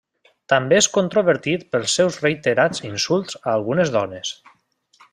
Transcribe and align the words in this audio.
També 0.53 0.77
és 0.83 0.87
controvertit 0.95 1.67
pels 1.75 1.95
seus 1.99 2.19
reiterats 2.25 2.83
insults 2.91 3.41
a 3.41 3.45
algunes 3.59 3.97
dones. 4.01 4.37